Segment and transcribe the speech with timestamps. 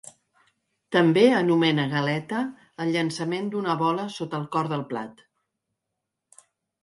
[0.93, 2.39] També anomena "galeta"
[2.85, 5.21] al llançament d'una bola sota el cor del plat.